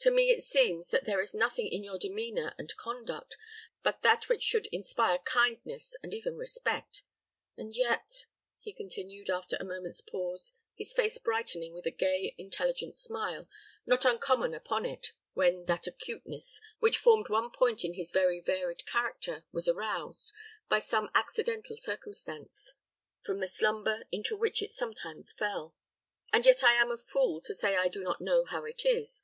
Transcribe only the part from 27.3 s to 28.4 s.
to say I do not